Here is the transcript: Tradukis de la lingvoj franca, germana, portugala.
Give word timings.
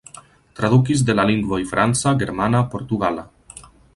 Tradukis 0.59 1.03
de 1.09 1.15
la 1.19 1.25
lingvoj 1.31 1.59
franca, 1.73 2.15
germana, 2.25 2.65
portugala. 2.75 3.29